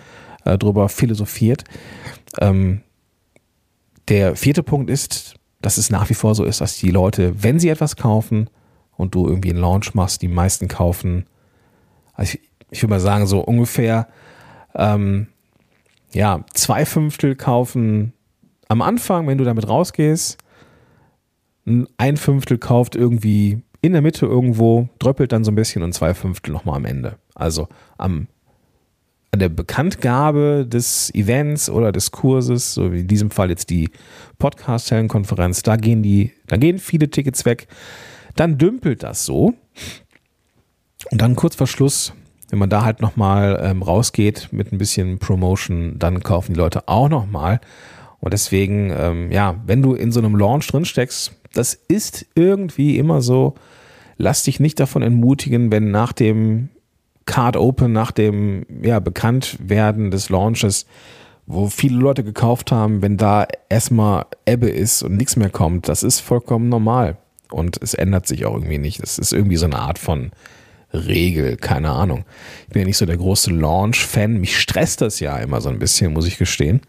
äh, 0.45 0.57
drüber 0.57 0.89
philosophiert. 0.89 1.63
Ähm, 2.39 2.81
der 4.07 4.35
vierte 4.35 4.63
Punkt 4.63 4.89
ist, 4.89 5.35
dass 5.61 5.77
es 5.77 5.89
nach 5.89 6.09
wie 6.09 6.15
vor 6.15 6.35
so 6.35 6.43
ist, 6.43 6.59
dass 6.59 6.77
die 6.77 6.91
Leute, 6.91 7.43
wenn 7.43 7.59
sie 7.59 7.69
etwas 7.69 7.95
kaufen 7.95 8.49
und 8.97 9.15
du 9.15 9.27
irgendwie 9.27 9.51
einen 9.51 9.59
Launch 9.59 9.93
machst, 9.93 10.21
die 10.21 10.27
meisten 10.27 10.67
kaufen, 10.67 11.25
also 12.13 12.33
ich, 12.33 12.49
ich 12.71 12.81
würde 12.81 12.91
mal 12.91 12.99
sagen, 12.99 13.27
so 13.27 13.41
ungefähr 13.41 14.07
ähm, 14.75 15.27
ja, 16.13 16.43
zwei 16.53 16.85
Fünftel 16.85 17.35
kaufen 17.35 18.13
am 18.71 18.81
Anfang, 18.81 19.27
wenn 19.27 19.37
du 19.37 19.43
damit 19.43 19.67
rausgehst, 19.67 20.37
ein 21.65 22.15
Fünftel 22.17 22.57
kauft 22.57 22.95
irgendwie 22.95 23.63
in 23.81 23.91
der 23.91 24.01
Mitte 24.01 24.25
irgendwo, 24.25 24.87
dröppelt 24.97 25.33
dann 25.33 25.43
so 25.43 25.51
ein 25.51 25.55
bisschen 25.55 25.83
und 25.83 25.91
zwei 25.91 26.13
Fünftel 26.13 26.53
nochmal 26.53 26.77
am 26.77 26.85
Ende. 26.85 27.17
Also 27.35 27.67
am, 27.97 28.27
an 29.31 29.39
der 29.39 29.49
Bekanntgabe 29.49 30.65
des 30.65 31.13
Events 31.13 31.69
oder 31.69 31.91
des 31.91 32.11
Kurses, 32.11 32.73
so 32.73 32.93
wie 32.93 33.01
in 33.01 33.07
diesem 33.09 33.29
Fall 33.29 33.49
jetzt 33.49 33.69
die 33.69 33.89
Podcast-Hellenkonferenz, 34.37 35.63
da 35.63 35.75
gehen 35.75 36.01
die, 36.01 36.31
da 36.47 36.55
gehen 36.55 36.79
viele 36.79 37.09
Tickets 37.09 37.43
weg. 37.43 37.67
Dann 38.37 38.57
dümpelt 38.57 39.03
das 39.03 39.25
so. 39.25 39.53
Und 41.11 41.21
dann 41.21 41.35
kurz 41.35 41.57
vor 41.57 41.67
Schluss, 41.67 42.13
wenn 42.49 42.59
man 42.59 42.69
da 42.69 42.85
halt 42.85 43.01
nochmal 43.01 43.59
ähm, 43.61 43.81
rausgeht 43.81 44.47
mit 44.53 44.71
ein 44.71 44.77
bisschen 44.77 45.19
Promotion, 45.19 45.99
dann 45.99 46.23
kaufen 46.23 46.53
die 46.53 46.59
Leute 46.59 46.87
auch 46.87 47.09
nochmal. 47.09 47.59
Und 48.21 48.33
deswegen, 48.33 48.93
ähm, 48.97 49.31
ja, 49.31 49.59
wenn 49.65 49.81
du 49.81 49.93
in 49.93 50.11
so 50.11 50.19
einem 50.19 50.35
Launch 50.35 50.67
drin 50.67 50.85
steckst, 50.85 51.33
das 51.53 51.73
ist 51.73 52.25
irgendwie 52.35 52.97
immer 52.97 53.21
so, 53.21 53.55
lass 54.17 54.43
dich 54.43 54.59
nicht 54.59 54.79
davon 54.79 55.01
entmutigen, 55.01 55.71
wenn 55.71 55.91
nach 55.91 56.13
dem 56.13 56.69
Card 57.25 57.57
Open, 57.57 57.91
nach 57.91 58.11
dem 58.11 58.65
ja, 58.81 58.99
Bekanntwerden 58.99 60.11
des 60.11 60.29
Launches, 60.29 60.85
wo 61.47 61.67
viele 61.67 61.97
Leute 61.97 62.23
gekauft 62.23 62.71
haben, 62.71 63.01
wenn 63.01 63.17
da 63.17 63.47
erstmal 63.69 64.25
Ebbe 64.45 64.69
ist 64.69 65.03
und 65.03 65.17
nichts 65.17 65.35
mehr 65.35 65.49
kommt, 65.49 65.89
das 65.89 66.03
ist 66.03 66.19
vollkommen 66.19 66.69
normal. 66.69 67.17
Und 67.49 67.81
es 67.81 67.93
ändert 67.93 68.27
sich 68.27 68.45
auch 68.45 68.53
irgendwie 68.53 68.77
nicht. 68.77 69.01
Das 69.01 69.19
ist 69.19 69.33
irgendwie 69.33 69.57
so 69.57 69.65
eine 69.65 69.79
Art 69.79 69.99
von 69.99 70.31
Regel, 70.93 71.57
keine 71.57 71.89
Ahnung. 71.91 72.23
Ich 72.67 72.73
bin 72.73 72.81
ja 72.81 72.85
nicht 72.85 72.97
so 72.97 73.05
der 73.05 73.17
große 73.17 73.51
Launch-Fan. 73.51 74.39
Mich 74.39 74.57
stresst 74.57 75.01
das 75.01 75.19
ja 75.19 75.37
immer 75.37 75.59
so 75.59 75.69
ein 75.69 75.79
bisschen, 75.79 76.13
muss 76.13 76.27
ich 76.27 76.37
gestehen, 76.37 76.81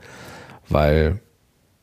weil 0.72 1.20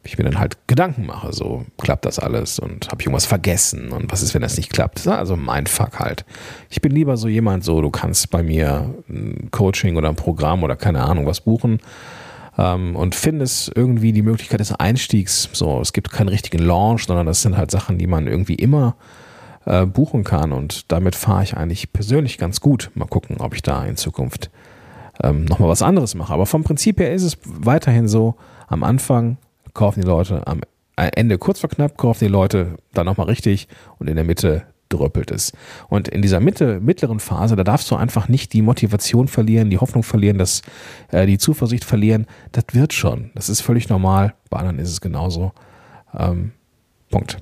ich 0.03 0.17
mir 0.17 0.24
dann 0.24 0.39
halt 0.39 0.58
Gedanken 0.67 1.05
mache, 1.05 1.34
so 1.34 1.65
klappt 1.77 2.05
das 2.05 2.19
alles 2.19 2.58
und 2.58 2.88
habe 2.88 3.01
ich 3.01 3.08
irgendwas 3.08 3.25
vergessen 3.25 3.91
und 3.91 4.12
was 4.12 4.22
ist, 4.22 4.34
wenn 4.34 4.41
das 4.41 4.58
nicht 4.58 4.72
klappt? 4.72 5.08
Also 5.08 5.36
mein 5.36 5.67
Fuck 5.67 6.00
halt. 6.00 6.25
Ich 6.69 6.81
bin 6.81 6.91
lieber 6.91 7.17
so 7.17 7.27
jemand, 7.27 7.63
so 7.63 7.81
du 7.81 7.89
kannst 7.89 8.29
bei 8.29 8.41
mir 8.41 8.93
ein 9.10 9.50
Coaching 9.51 9.98
oder 9.98 10.10
ein 10.10 10.15
Programm 10.15 10.63
oder 10.63 10.75
keine 10.75 11.03
Ahnung 11.03 11.25
was 11.25 11.41
buchen 11.41 11.79
ähm, 12.58 12.96
und 12.96 13.13
findest 13.13 13.72
irgendwie 13.75 14.13
die 14.13 14.22
Möglichkeit 14.22 14.62
des 14.62 14.74
Einstiegs. 14.74 15.50
So, 15.51 15.81
es 15.81 15.93
gibt 15.93 16.12
keinen 16.12 16.29
richtigen 16.29 16.63
Launch, 16.63 17.05
sondern 17.05 17.25
das 17.25 17.41
sind 17.41 17.58
halt 17.58 17.69
Sachen, 17.69 17.98
die 17.98 18.08
man 18.08 18.25
irgendwie 18.27 18.55
immer 18.55 18.96
äh, 19.65 19.86
buchen 19.86 20.24
kann 20.24 20.53
und 20.53 20.91
damit 20.91 21.15
fahre 21.15 21.43
ich 21.43 21.58
eigentlich 21.58 21.91
persönlich 21.91 22.38
ganz 22.38 22.62
gut. 22.62 22.89
Mal 22.96 23.08
gucken, 23.08 23.38
ob 23.39 23.53
ich 23.53 23.62
da 23.62 23.86
in 23.86 23.98
Zukunft 23.98 24.50
ähm, 25.22 25.46
nochmal 25.46 25.69
was 25.69 25.81
anderes 25.81 26.15
mache. 26.15 26.34
Aber 26.34 26.46
vom 26.46 26.63
Prinzip 26.63 27.00
her 27.00 27.13
ist 27.13 27.24
es 27.24 27.38
weiterhin 27.43 28.08
so, 28.08 28.36
am 28.69 28.83
Anfang 28.83 29.38
kaufen 29.73 30.01
die 30.01 30.07
Leute, 30.07 30.47
am 30.47 30.61
Ende 30.95 31.38
kurz 31.38 31.59
vor 31.59 31.69
knapp 31.69 31.97
kaufen 31.97 32.25
die 32.25 32.31
Leute 32.31 32.77
dann 32.93 33.05
nochmal 33.05 33.27
richtig 33.27 33.67
und 33.97 34.09
in 34.09 34.15
der 34.15 34.25
Mitte 34.25 34.65
dröppelt 34.89 35.31
es. 35.31 35.53
Und 35.88 36.07
in 36.07 36.21
dieser 36.21 36.39
Mitte, 36.39 36.79
mittleren 36.79 37.19
Phase, 37.19 37.55
da 37.55 37.63
darfst 37.63 37.89
du 37.91 37.95
einfach 37.95 38.27
nicht 38.27 38.53
die 38.53 38.61
Motivation 38.61 39.27
verlieren, 39.27 39.69
die 39.69 39.77
Hoffnung 39.77 40.03
verlieren, 40.03 40.38
dass, 40.38 40.61
äh, 41.11 41.25
die 41.25 41.38
Zuversicht 41.38 41.85
verlieren. 41.85 42.25
Das 42.51 42.65
wird 42.73 42.93
schon. 42.93 43.29
Das 43.35 43.49
ist 43.49 43.61
völlig 43.61 43.89
normal. 43.89 44.33
Bei 44.49 44.57
anderen 44.57 44.79
ist 44.79 44.89
es 44.89 44.99
genauso. 44.99 45.53
Ähm, 46.17 46.51
Punkt. 47.11 47.38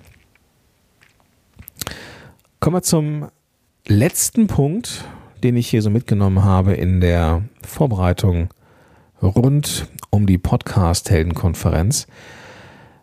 Kommen 2.59 2.75
wir 2.75 2.81
zum 2.81 3.29
letzten 3.87 4.47
Punkt, 4.47 5.05
den 5.43 5.55
ich 5.55 5.69
hier 5.69 5.81
so 5.81 5.89
mitgenommen 5.89 6.43
habe 6.43 6.73
in 6.73 6.99
der 6.99 7.43
Vorbereitung 7.61 8.49
rund 9.21 9.87
um 10.09 10.25
die 10.25 10.37
Podcast-Heldenkonferenz. 10.37 12.07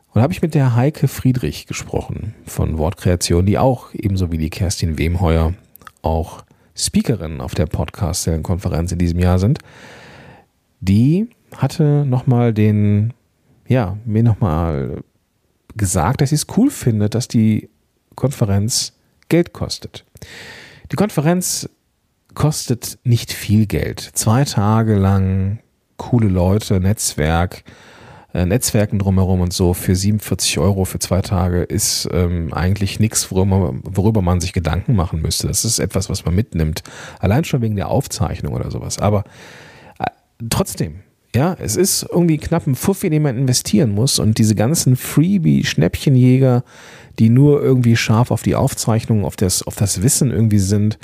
Und 0.08 0.16
da 0.16 0.22
habe 0.22 0.32
ich 0.32 0.42
mit 0.42 0.54
der 0.54 0.76
Heike 0.76 1.08
Friedrich 1.08 1.66
gesprochen 1.66 2.34
von 2.46 2.78
Wortkreation, 2.78 3.46
die 3.46 3.58
auch 3.58 3.88
ebenso 3.92 4.30
wie 4.30 4.38
die 4.38 4.50
Kerstin 4.50 4.98
Wemheuer 4.98 5.54
auch 6.02 6.44
Speakerin 6.76 7.40
auf 7.40 7.54
der 7.54 7.66
Podcast-Heldenkonferenz 7.66 8.92
in 8.92 8.98
diesem 8.98 9.18
Jahr 9.18 9.38
sind. 9.38 9.58
Die 10.80 11.28
hatte 11.56 12.04
nochmal 12.04 12.52
den, 12.52 13.12
ja, 13.66 13.96
mir 14.04 14.22
nochmal 14.22 15.02
gesagt, 15.76 16.20
dass 16.20 16.30
sie 16.30 16.36
es 16.36 16.46
cool 16.56 16.70
findet, 16.70 17.14
dass 17.14 17.28
die 17.28 17.68
Konferenz 18.14 18.92
Geld 19.28 19.52
kostet. 19.52 20.04
Die 20.92 20.96
Konferenz 20.96 21.68
kostet 22.34 22.98
nicht 23.04 23.32
viel 23.32 23.66
Geld. 23.66 24.00
Zwei 24.00 24.44
Tage 24.44 24.96
lang 24.96 25.60
coole 25.96 26.28
Leute, 26.28 26.80
Netzwerk, 26.80 27.64
äh, 28.34 28.44
Netzwerken 28.46 28.98
drumherum 28.98 29.40
und 29.40 29.52
so 29.52 29.74
für 29.74 29.94
47 29.94 30.58
Euro 30.58 30.84
für 30.84 30.98
zwei 30.98 31.22
Tage 31.22 31.62
ist 31.62 32.08
ähm, 32.12 32.52
eigentlich 32.52 32.98
nichts, 32.98 33.30
worüber, 33.30 33.74
worüber 33.84 34.22
man 34.22 34.40
sich 34.40 34.52
Gedanken 34.52 34.96
machen 34.96 35.22
müsste. 35.22 35.46
Das 35.46 35.64
ist 35.64 35.78
etwas, 35.78 36.10
was 36.10 36.24
man 36.24 36.34
mitnimmt. 36.34 36.82
Allein 37.20 37.44
schon 37.44 37.62
wegen 37.62 37.76
der 37.76 37.88
Aufzeichnung 37.88 38.54
oder 38.54 38.70
sowas. 38.70 38.98
Aber 38.98 39.24
äh, 40.00 40.06
trotzdem, 40.50 41.03
ja, 41.34 41.56
es 41.58 41.76
ist 41.76 42.06
irgendwie 42.10 42.38
knapp 42.38 42.66
ein 42.66 42.76
Fuffi, 42.76 43.10
den 43.10 43.22
man 43.22 43.36
investieren 43.36 43.90
muss 43.90 44.18
und 44.18 44.38
diese 44.38 44.54
ganzen 44.54 44.94
Freebie-Schnäppchenjäger, 44.94 46.62
die 47.18 47.28
nur 47.28 47.60
irgendwie 47.60 47.96
scharf 47.96 48.30
auf 48.30 48.42
die 48.42 48.54
Aufzeichnung, 48.54 49.24
auf 49.24 49.36
das, 49.36 49.62
auf 49.62 49.74
das 49.74 50.02
Wissen 50.02 50.30
irgendwie 50.30 50.60
sind 50.60 50.98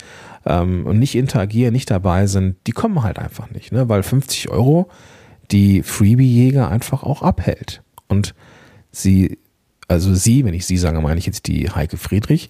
ähm, 0.46 0.86
und 0.86 0.98
nicht 1.00 1.16
interagieren, 1.16 1.72
nicht 1.72 1.90
dabei 1.90 2.26
sind, 2.26 2.56
die 2.68 2.72
kommen 2.72 3.02
halt 3.02 3.18
einfach 3.18 3.50
nicht, 3.50 3.72
ne? 3.72 3.88
weil 3.88 4.04
50 4.04 4.50
Euro 4.50 4.88
die 5.50 5.82
Freebie-Jäger 5.82 6.70
einfach 6.70 7.02
auch 7.02 7.22
abhält. 7.22 7.82
Und 8.06 8.34
sie, 8.92 9.38
also 9.88 10.14
sie, 10.14 10.44
wenn 10.44 10.54
ich 10.54 10.64
sie 10.64 10.76
sage, 10.76 11.00
meine 11.00 11.18
ich 11.18 11.26
jetzt 11.26 11.48
die 11.48 11.70
Heike 11.70 11.96
Friedrich, 11.96 12.48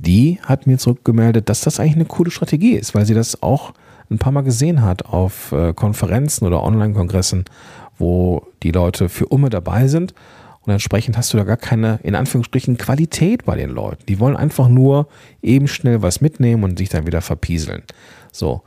die 0.00 0.38
hat 0.42 0.68
mir 0.68 0.78
zurückgemeldet, 0.78 1.48
dass 1.48 1.62
das 1.62 1.80
eigentlich 1.80 1.96
eine 1.96 2.04
coole 2.04 2.30
Strategie 2.30 2.74
ist, 2.74 2.94
weil 2.94 3.06
sie 3.06 3.14
das 3.14 3.42
auch 3.42 3.74
ein 4.10 4.18
paar 4.18 4.32
Mal 4.32 4.42
gesehen 4.42 4.82
hat 4.82 5.06
auf 5.06 5.52
äh, 5.52 5.72
Konferenzen 5.74 6.46
oder 6.46 6.62
Online-Kongressen, 6.62 7.44
wo 7.98 8.46
die 8.62 8.70
Leute 8.70 9.08
für 9.08 9.26
Umme 9.26 9.50
dabei 9.50 9.88
sind 9.88 10.14
und 10.68 10.72
entsprechend 10.72 11.16
hast 11.16 11.32
du 11.32 11.38
da 11.38 11.44
gar 11.44 11.56
keine, 11.56 11.98
in 12.02 12.14
Anführungsstrichen, 12.14 12.76
Qualität 12.76 13.46
bei 13.46 13.56
den 13.56 13.70
Leuten. 13.70 14.04
Die 14.06 14.20
wollen 14.20 14.36
einfach 14.36 14.68
nur 14.68 15.08
eben 15.40 15.66
schnell 15.66 16.02
was 16.02 16.20
mitnehmen 16.20 16.62
und 16.62 16.78
sich 16.78 16.90
dann 16.90 17.06
wieder 17.06 17.22
verpieseln. 17.22 17.84
So, 18.32 18.60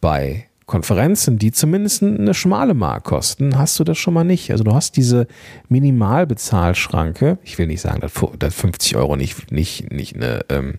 bei 0.00 0.46
Konferenzen, 0.66 1.38
die 1.38 1.52
zumindest 1.52 2.02
eine 2.02 2.34
schmale 2.34 2.74
Mark 2.74 3.04
kosten, 3.04 3.56
hast 3.56 3.78
du 3.78 3.84
das 3.84 3.96
schon 3.96 4.14
mal 4.14 4.24
nicht. 4.24 4.50
Also 4.50 4.64
du 4.64 4.74
hast 4.74 4.96
diese 4.96 5.28
Minimalbezahlschranke. 5.68 7.38
Ich 7.44 7.56
will 7.58 7.68
nicht 7.68 7.80
sagen, 7.80 8.00
dass 8.00 8.54
50 8.54 8.96
Euro 8.96 9.14
nicht, 9.14 9.52
nicht, 9.52 9.92
nicht 9.92 10.16
eine, 10.16 10.40
ähm, 10.48 10.78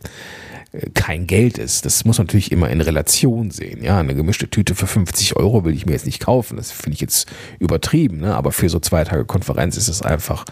kein 0.93 1.27
Geld 1.27 1.57
ist. 1.57 1.86
Das 1.86 2.05
muss 2.05 2.17
man 2.17 2.27
natürlich 2.27 2.51
immer 2.51 2.69
in 2.69 2.81
Relation 2.81 3.51
sehen. 3.51 3.83
Ja, 3.83 4.00
eine 4.00 4.15
gemischte 4.15 4.50
Tüte 4.50 4.75
für 4.75 4.88
50 4.88 5.36
Euro 5.38 5.63
will 5.63 5.74
ich 5.74 5.86
mir 5.86 5.93
jetzt 5.93 6.05
nicht 6.05 6.19
kaufen. 6.19 6.57
Das 6.57 6.71
finde 6.71 6.95
ich 6.95 7.01
jetzt 7.01 7.27
übertrieben. 7.59 8.17
Ne? 8.17 8.36
Aber 8.36 8.51
für 8.51 8.69
so 8.69 8.79
zwei 8.79 9.03
Tage 9.03 9.25
Konferenz 9.25 9.77
ist 9.77 9.88
es 9.88 10.01
einfach, 10.01 10.45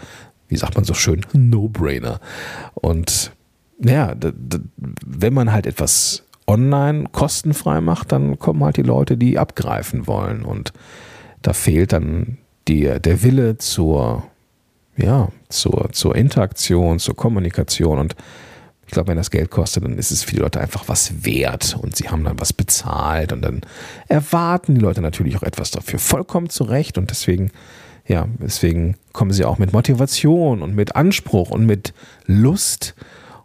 wie 0.48 0.56
sagt 0.56 0.74
man 0.74 0.84
so 0.84 0.94
schön, 0.94 1.24
No-Brainer. 1.32 2.20
Und 2.74 3.32
naja, 3.78 4.14
wenn 5.04 5.34
man 5.34 5.52
halt 5.52 5.66
etwas 5.66 6.24
online 6.46 7.06
kostenfrei 7.12 7.80
macht, 7.80 8.12
dann 8.12 8.38
kommen 8.38 8.64
halt 8.64 8.76
die 8.76 8.82
Leute, 8.82 9.16
die 9.16 9.38
abgreifen 9.38 10.06
wollen. 10.06 10.44
Und 10.44 10.72
da 11.42 11.52
fehlt 11.52 11.92
dann 11.92 12.38
die, 12.68 12.84
der 12.84 13.22
Wille 13.22 13.58
zur, 13.58 14.24
ja, 14.96 15.28
zur, 15.48 15.90
zur 15.92 16.16
Interaktion, 16.16 16.98
zur 16.98 17.16
Kommunikation. 17.16 17.98
Und 17.98 18.16
ich 18.86 18.92
glaube, 18.92 19.08
wenn 19.08 19.16
das 19.16 19.30
Geld 19.32 19.50
kostet, 19.50 19.84
dann 19.84 19.98
ist 19.98 20.12
es 20.12 20.22
für 20.22 20.36
die 20.36 20.40
Leute 20.40 20.60
einfach 20.60 20.84
was 20.86 21.24
wert 21.24 21.76
und 21.80 21.96
sie 21.96 22.08
haben 22.08 22.22
dann 22.22 22.38
was 22.38 22.52
bezahlt 22.52 23.32
und 23.32 23.42
dann 23.42 23.62
erwarten 24.06 24.76
die 24.76 24.80
Leute 24.80 25.00
natürlich 25.00 25.36
auch 25.36 25.42
etwas 25.42 25.72
dafür. 25.72 25.98
Vollkommen 25.98 26.50
zurecht 26.50 26.96
und 26.96 27.10
deswegen, 27.10 27.50
ja, 28.06 28.28
deswegen 28.40 28.96
kommen 29.12 29.32
sie 29.32 29.44
auch 29.44 29.58
mit 29.58 29.72
Motivation 29.72 30.62
und 30.62 30.74
mit 30.74 30.94
Anspruch 30.94 31.50
und 31.50 31.66
mit 31.66 31.94
Lust 32.26 32.94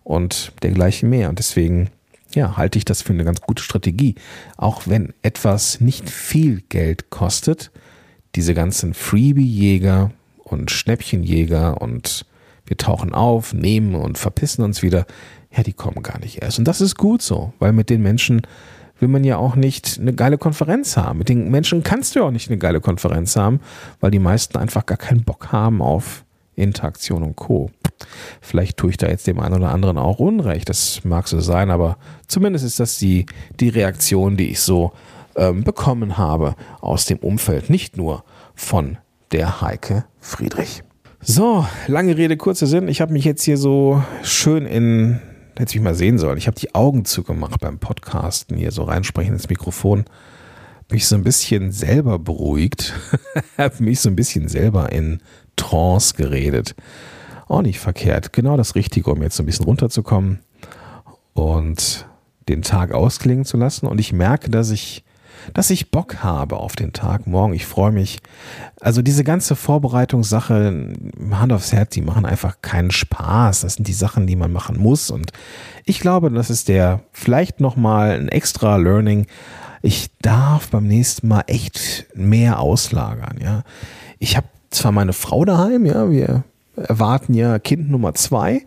und 0.04 0.54
dergleichen 0.62 1.10
mehr. 1.10 1.30
Und 1.30 1.40
deswegen, 1.40 1.90
ja, 2.36 2.56
halte 2.56 2.78
ich 2.78 2.86
das 2.86 3.02
für 3.02 3.14
eine 3.14 3.24
ganz 3.24 3.42
gute 3.42 3.64
Strategie. 3.64 4.16
Auch 4.58 4.84
wenn 4.86 5.14
etwas 5.24 5.82
nicht 5.82 6.10
viel 6.10 6.62
Geld 6.70 7.10
kostet, 7.10 7.72
diese 8.36 8.54
ganzen 8.54 8.94
Freebie-Jäger 8.94 10.12
und 10.44 10.70
Schnäppchenjäger 10.70 11.82
und 11.82 12.26
wir 12.72 12.78
tauchen 12.78 13.14
auf, 13.14 13.54
nehmen 13.54 13.96
und 13.96 14.18
verpissen 14.18 14.64
uns 14.64 14.82
wieder. 14.82 15.06
Ja, 15.54 15.62
die 15.62 15.74
kommen 15.74 16.02
gar 16.04 16.20
nicht 16.20 16.42
erst. 16.42 16.58
Und 16.58 16.70
das 16.70 16.80
ist 16.80 16.98
gut 16.98 17.22
so, 17.22 17.52
weil 17.60 17.74
mit 17.74 17.90
den 17.90 18.02
Menschen 18.02 18.44
will 18.98 19.10
man 19.10 19.26
ja 19.26 19.36
auch 19.36 19.58
nicht 19.58 20.00
eine 20.00 20.14
geile 20.14 20.38
Konferenz 20.38 20.96
haben. 20.96 21.20
Mit 21.20 21.28
den 21.28 21.52
Menschen 21.52 21.84
kannst 21.84 22.16
du 22.16 22.20
ja 22.20 22.26
auch 22.26 22.32
nicht 22.32 22.50
eine 22.50 22.58
geile 22.58 22.80
Konferenz 22.80 23.36
haben, 23.36 23.60
weil 24.00 24.10
die 24.10 24.20
meisten 24.20 24.58
einfach 24.58 24.86
gar 24.86 24.98
keinen 24.98 25.26
Bock 25.26 25.52
haben 25.52 25.82
auf 25.82 26.24
Interaktion 26.56 27.24
und 27.24 27.36
Co. 27.36 27.72
Vielleicht 28.40 28.78
tue 28.78 28.92
ich 28.92 28.98
da 28.98 29.08
jetzt 29.08 29.28
dem 29.28 29.42
einen 29.42 29.56
oder 29.56 29.74
anderen 29.74 29.98
auch 29.98 30.20
Unrecht, 30.20 30.70
das 30.70 31.04
mag 31.04 31.28
so 31.28 31.42
sein, 31.42 31.72
aber 31.72 31.98
zumindest 32.28 32.64
ist 32.64 32.80
das 32.80 33.00
die, 33.00 33.26
die 33.60 33.70
Reaktion, 33.70 34.38
die 34.38 34.52
ich 34.52 34.62
so 34.62 34.94
ähm, 35.36 35.66
bekommen 35.66 36.18
habe 36.18 36.56
aus 36.80 37.04
dem 37.04 37.18
Umfeld, 37.18 37.70
nicht 37.70 37.98
nur 37.98 38.24
von 38.56 38.98
der 39.34 39.60
Heike 39.60 40.06
Friedrich. 40.22 40.84
So, 41.24 41.66
lange 41.88 42.18
Rede, 42.18 42.36
kurzer 42.36 42.68
Sinn. 42.68 42.88
Ich 42.88 43.00
habe 43.00 43.14
mich 43.14 43.26
jetzt 43.26 43.44
hier 43.44 43.58
so 43.58 44.04
schön 44.24 44.66
in 44.66 45.20
Hätte 45.58 45.76
ich 45.76 45.82
mal 45.82 45.94
sehen 45.94 46.18
sollen. 46.18 46.38
Ich 46.38 46.48
habe 46.48 46.60
die 46.60 46.74
Augen 46.74 47.06
zugemacht 47.06 47.60
beim 47.60 47.78
Podcasten, 47.78 48.58
hier 48.58 48.72
so 48.72 48.84
reinsprechen 48.84 49.34
ins 49.34 49.50
Mikrofon. 49.50 50.06
Mich 50.90 51.08
so 51.08 51.16
ein 51.16 51.24
bisschen 51.24 51.72
selber 51.72 52.20
beruhigt. 52.20 52.94
habe 53.58 53.84
mich 53.84 54.00
so 54.00 54.10
ein 54.10 54.16
bisschen 54.16 54.48
selber 54.48 54.92
in 54.92 55.22
Trance 55.58 56.16
geredet. 56.16 56.74
Auch 57.48 57.62
nicht 57.62 57.80
verkehrt. 57.80 58.34
Genau 58.34 58.58
das 58.58 58.76
Richtige, 58.76 59.12
um 59.12 59.22
jetzt 59.22 59.36
so 59.36 59.44
ein 59.44 59.46
bisschen 59.46 59.66
runterzukommen 59.66 60.40
und 61.34 62.08
den 62.50 62.62
Tag 62.62 62.92
ausklingen 62.94 63.46
zu 63.46 63.58
lassen. 63.58 63.86
Und 63.86 64.00
ich 64.00 64.14
merke, 64.14 64.50
dass 64.50 64.72
ich 64.72 65.04
dass 65.54 65.70
ich 65.70 65.92
Bock 65.92 66.24
habe 66.24 66.58
auf 66.58 66.76
den 66.76 66.94
Tag 66.94 67.28
morgen. 67.28 67.54
Ich 67.54 67.66
freue 67.66 67.92
mich. 67.92 68.20
Also 68.80 69.02
diese 69.02 69.24
ganze 69.24 69.56
Vorbereitungssache, 69.56 70.94
Hand 71.32 71.54
aufs 71.54 71.74
Herz, 71.74 71.92
die 71.94 72.02
machen 72.02 72.26
einfach 72.26 72.62
keinen 72.62 72.92
Spaß. 72.92 73.62
Das 73.62 73.76
sind 73.76 73.88
die 73.88 73.94
Sachen, 73.94 74.28
die 74.28 74.36
man 74.36 74.52
machen 74.52 74.78
muss. 74.80 75.10
Und 75.10 75.32
ich 75.86 76.00
glaube, 76.00 76.32
das 76.32 76.50
ist 76.50 76.68
der 76.68 77.02
vielleicht 77.12 77.60
nochmal 77.60 78.12
ein 78.12 78.30
extra 78.30 78.78
Learning. 78.78 79.28
Ich 79.82 80.12
darf 80.22 80.70
beim 80.70 80.88
nächsten 80.88 81.28
Mal 81.28 81.44
echt 81.48 82.06
mehr 82.14 82.60
auslagern. 82.60 83.40
Ja, 83.42 83.64
ich 84.20 84.38
habe 84.38 84.48
zwar 84.70 84.92
meine 84.92 85.14
Frau 85.14 85.46
daheim. 85.46 85.86
Ja, 85.86 86.10
wir 86.10 86.44
erwarten 86.76 87.34
ja 87.34 87.60
Kind 87.60 87.90
Nummer 87.90 88.14
zwei 88.14 88.62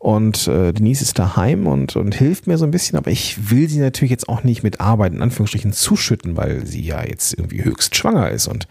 und 0.00 0.48
äh, 0.48 0.72
Denise 0.72 1.02
ist 1.02 1.18
daheim 1.18 1.66
und, 1.66 1.94
und 1.94 2.14
hilft 2.14 2.46
mir 2.46 2.56
so 2.56 2.64
ein 2.64 2.70
bisschen, 2.70 2.96
aber 2.96 3.10
ich 3.10 3.50
will 3.50 3.68
sie 3.68 3.80
natürlich 3.80 4.10
jetzt 4.10 4.30
auch 4.30 4.42
nicht 4.44 4.62
mit 4.62 4.80
Arbeit 4.80 5.12
in 5.12 5.20
Anführungsstrichen 5.20 5.74
zuschütten, 5.74 6.38
weil 6.38 6.64
sie 6.64 6.80
ja 6.80 7.04
jetzt 7.04 7.34
irgendwie 7.34 7.62
höchst 7.62 7.94
schwanger 7.94 8.30
ist 8.30 8.48
und 8.48 8.66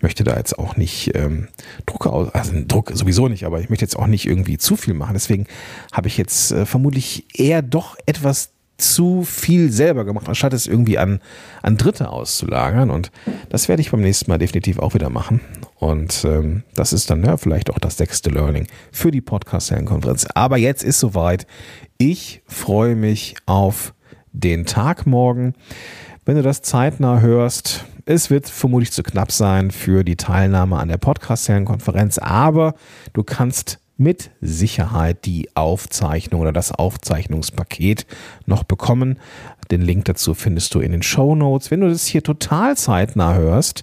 möchte 0.00 0.24
da 0.24 0.36
jetzt 0.36 0.58
auch 0.58 0.76
nicht 0.76 1.12
ähm, 1.14 1.46
Druck 1.86 2.08
aus, 2.08 2.30
also 2.30 2.52
Druck 2.66 2.90
sowieso 2.94 3.28
nicht, 3.28 3.44
aber 3.44 3.60
ich 3.60 3.70
möchte 3.70 3.84
jetzt 3.84 3.96
auch 3.96 4.08
nicht 4.08 4.26
irgendwie 4.26 4.58
zu 4.58 4.74
viel 4.74 4.94
machen. 4.94 5.12
Deswegen 5.14 5.46
habe 5.92 6.08
ich 6.08 6.18
jetzt 6.18 6.50
äh, 6.50 6.66
vermutlich 6.66 7.26
eher 7.32 7.62
doch 7.62 7.96
etwas 8.06 8.50
zu 8.76 9.22
viel 9.22 9.70
selber 9.70 10.04
gemacht, 10.04 10.28
anstatt 10.28 10.52
es 10.52 10.66
irgendwie 10.66 10.98
an, 10.98 11.20
an 11.62 11.76
Dritte 11.76 12.10
auszulagern. 12.10 12.90
Und 12.90 13.12
das 13.50 13.68
werde 13.68 13.82
ich 13.82 13.92
beim 13.92 14.00
nächsten 14.00 14.28
Mal 14.28 14.38
definitiv 14.38 14.80
auch 14.80 14.94
wieder 14.94 15.10
machen. 15.10 15.40
Und 15.82 16.24
ähm, 16.24 16.62
das 16.76 16.92
ist 16.92 17.10
dann 17.10 17.24
ja, 17.24 17.36
vielleicht 17.36 17.68
auch 17.68 17.80
das 17.80 17.96
sechste 17.96 18.30
Learning 18.30 18.68
für 18.92 19.10
die 19.10 19.20
Podcast-Konferenz. 19.20 20.28
Aber 20.32 20.56
jetzt 20.56 20.84
ist 20.84 21.00
soweit. 21.00 21.44
Ich 21.98 22.40
freue 22.46 22.94
mich 22.94 23.34
auf 23.46 23.92
den 24.30 24.64
Tag 24.64 25.06
morgen. 25.08 25.54
Wenn 26.24 26.36
du 26.36 26.42
das 26.42 26.62
zeitnah 26.62 27.18
hörst, 27.18 27.84
es 28.04 28.30
wird 28.30 28.48
vermutlich 28.48 28.92
zu 28.92 29.02
knapp 29.02 29.32
sein 29.32 29.72
für 29.72 30.04
die 30.04 30.14
Teilnahme 30.14 30.78
an 30.78 30.86
der 30.86 30.98
Podcast-Konferenz, 30.98 32.18
aber 32.18 32.76
du 33.12 33.24
kannst 33.24 33.80
mit 33.96 34.30
Sicherheit 34.40 35.24
die 35.24 35.48
Aufzeichnung 35.56 36.42
oder 36.42 36.52
das 36.52 36.70
Aufzeichnungspaket 36.70 38.06
noch 38.46 38.62
bekommen. 38.62 39.18
Den 39.72 39.82
Link 39.82 40.04
dazu 40.04 40.34
findest 40.34 40.76
du 40.76 40.78
in 40.80 40.92
den 40.92 41.02
Show 41.02 41.34
Notes. 41.34 41.72
Wenn 41.72 41.80
du 41.80 41.88
das 41.88 42.06
hier 42.06 42.22
total 42.22 42.76
zeitnah 42.76 43.34
hörst 43.34 43.82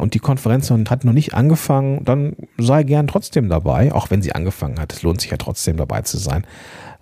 und 0.00 0.14
die 0.14 0.18
Konferenz 0.18 0.70
hat 0.70 1.04
noch 1.04 1.12
nicht 1.12 1.34
angefangen, 1.34 2.04
dann 2.04 2.36
sei 2.58 2.82
gern 2.82 3.06
trotzdem 3.06 3.48
dabei, 3.48 3.92
auch 3.92 4.10
wenn 4.10 4.20
sie 4.20 4.34
angefangen 4.34 4.78
hat. 4.78 4.92
Es 4.92 5.02
lohnt 5.02 5.20
sich 5.20 5.30
ja 5.30 5.36
trotzdem 5.36 5.76
dabei 5.76 6.02
zu 6.02 6.18
sein. 6.18 6.46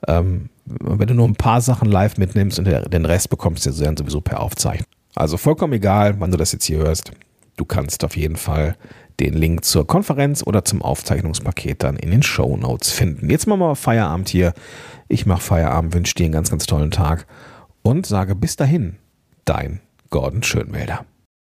Ähm, 0.06 0.50
wenn 0.64 1.08
du 1.08 1.14
nur 1.14 1.26
ein 1.26 1.34
paar 1.34 1.60
Sachen 1.60 1.90
live 1.90 2.16
mitnimmst 2.16 2.58
und 2.58 2.66
den 2.66 3.04
Rest 3.04 3.28
bekommst 3.28 3.66
du 3.66 3.70
dann 3.70 3.96
sowieso 3.96 4.20
per 4.20 4.40
Aufzeichnung. 4.40 4.86
Also 5.16 5.36
vollkommen 5.36 5.72
egal, 5.72 6.20
wann 6.20 6.30
du 6.30 6.36
das 6.36 6.52
jetzt 6.52 6.64
hier 6.64 6.78
hörst. 6.78 7.10
Du 7.56 7.64
kannst 7.64 8.04
auf 8.04 8.16
jeden 8.16 8.36
Fall 8.36 8.76
den 9.18 9.34
Link 9.34 9.64
zur 9.64 9.86
Konferenz 9.86 10.42
oder 10.46 10.64
zum 10.64 10.80
Aufzeichnungspaket 10.80 11.82
dann 11.82 11.96
in 11.96 12.10
den 12.10 12.22
Show 12.22 12.56
Notes 12.56 12.90
finden. 12.92 13.28
Jetzt 13.28 13.46
machen 13.46 13.60
wir 13.60 13.76
Feierabend 13.76 14.28
hier. 14.28 14.54
Ich 15.08 15.26
mache 15.26 15.42
Feierabend, 15.42 15.92
wünsche 15.92 16.14
dir 16.14 16.24
einen 16.24 16.32
ganz, 16.32 16.50
ganz 16.50 16.66
tollen 16.66 16.90
Tag 16.90 17.26
und 17.82 18.06
sage 18.06 18.34
bis 18.34 18.56
dahin, 18.56 18.96
dein 19.44 19.80
Gordon 20.08 20.42
Schönmelder. 20.42 21.04